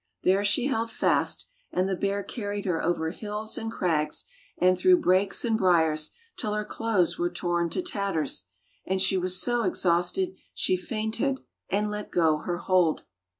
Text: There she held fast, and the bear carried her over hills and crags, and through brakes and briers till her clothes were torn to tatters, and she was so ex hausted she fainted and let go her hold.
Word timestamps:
There 0.23 0.43
she 0.43 0.65
held 0.65 0.89
fast, 0.89 1.47
and 1.71 1.87
the 1.87 1.95
bear 1.95 2.23
carried 2.23 2.65
her 2.65 2.81
over 2.83 3.11
hills 3.11 3.55
and 3.55 3.71
crags, 3.71 4.25
and 4.57 4.75
through 4.75 4.97
brakes 4.99 5.45
and 5.45 5.55
briers 5.55 6.09
till 6.37 6.53
her 6.55 6.65
clothes 6.65 7.19
were 7.19 7.29
torn 7.29 7.69
to 7.69 7.83
tatters, 7.83 8.47
and 8.83 8.99
she 8.99 9.15
was 9.19 9.39
so 9.39 9.61
ex 9.61 9.83
hausted 9.83 10.33
she 10.55 10.75
fainted 10.75 11.41
and 11.69 11.91
let 11.91 12.09
go 12.09 12.39
her 12.39 12.57
hold. 12.57 13.03